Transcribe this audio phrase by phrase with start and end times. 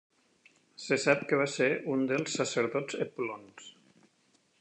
[0.83, 1.67] Se sap que va ser
[1.97, 3.71] un dels sacerdots epulons.